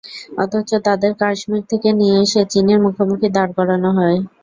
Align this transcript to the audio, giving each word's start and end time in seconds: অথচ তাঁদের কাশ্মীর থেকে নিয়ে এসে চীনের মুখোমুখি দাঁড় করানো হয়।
অথচ 0.37 0.69
তাঁদের 0.85 1.11
কাশ্মীর 1.21 1.63
থেকে 1.71 1.89
নিয়ে 1.99 2.15
এসে 2.23 2.41
চীনের 2.51 2.79
মুখোমুখি 2.85 3.27
দাঁড় 3.35 3.51
করানো 3.57 3.89
হয়। 3.97 4.17